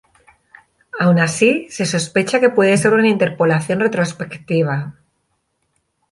[0.99, 4.95] Aun así, se sospecha que puede ser una interpolación retrospectiva.